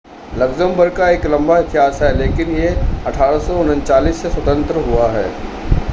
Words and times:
Luxembourg 0.33 0.95
का 0.97 1.09
एक 1.09 1.25
लंबा 1.25 1.57
इतिहास 1.59 2.01
है 2.01 2.11
लेकिन 2.17 2.49
यह 2.53 2.81
1839 3.05 4.21
से 4.21 4.29
स्वतंत्र 4.31 4.85
हुआ 4.89 5.11
है 5.11 5.29